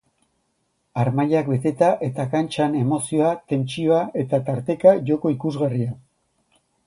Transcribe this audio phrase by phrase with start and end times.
[1.01, 5.93] Harmailak beteta eta kantxan emozioa, tentsioa eta, tarteka, joko ikusgarria.